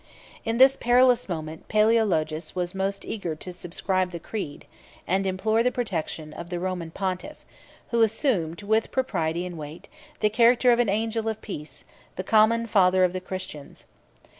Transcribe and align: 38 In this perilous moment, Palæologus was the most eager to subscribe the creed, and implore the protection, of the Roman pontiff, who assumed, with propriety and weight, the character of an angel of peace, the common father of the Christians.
38 0.45 0.49
In 0.49 0.57
this 0.57 0.77
perilous 0.77 1.29
moment, 1.29 1.67
Palæologus 1.67 2.55
was 2.55 2.71
the 2.71 2.77
most 2.79 3.05
eager 3.05 3.35
to 3.35 3.53
subscribe 3.53 4.09
the 4.09 4.17
creed, 4.19 4.65
and 5.05 5.27
implore 5.27 5.61
the 5.61 5.71
protection, 5.71 6.33
of 6.33 6.49
the 6.49 6.59
Roman 6.59 6.89
pontiff, 6.89 7.45
who 7.91 8.01
assumed, 8.01 8.63
with 8.63 8.89
propriety 8.89 9.45
and 9.45 9.59
weight, 9.59 9.89
the 10.19 10.31
character 10.31 10.71
of 10.71 10.79
an 10.79 10.89
angel 10.89 11.29
of 11.29 11.39
peace, 11.43 11.83
the 12.15 12.23
common 12.23 12.65
father 12.65 13.03
of 13.03 13.13
the 13.13 13.21
Christians. 13.21 13.85